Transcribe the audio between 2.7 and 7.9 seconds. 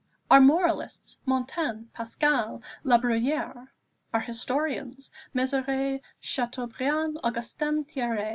Labruyère. Our historians Mezeray, Chateaubriand, Augustin